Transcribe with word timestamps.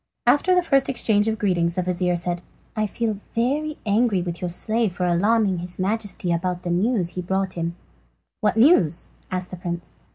After 0.25 0.55
the 0.55 0.63
first 0.63 0.89
exchange 0.89 1.27
of 1.27 1.37
greetings 1.37 1.75
the 1.75 1.83
vizir 1.83 2.15
said: 2.15 2.41
"I 2.75 2.87
feel 2.87 3.19
really 3.37 3.77
very 3.77 3.77
angry 3.85 4.23
with 4.23 4.41
your 4.41 4.49
slave 4.49 4.93
for 4.93 5.05
alarming 5.05 5.59
his 5.59 5.77
Majesty 5.77 6.35
by 6.37 6.55
the 6.55 6.71
news 6.71 7.09
he 7.09 7.21
brought 7.21 7.53
him." 7.53 7.75
"What 8.39 8.57
news?" 8.57 9.11
asked 9.29 9.51
the 9.51 9.57
prince. 9.57 9.97